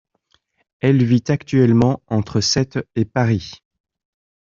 Elle 0.79 1.05
vit 1.05 1.21
actuellement 1.27 2.01
entre 2.07 2.41
Sète 2.41 2.79
et 2.95 3.05
Paris. 3.05 3.61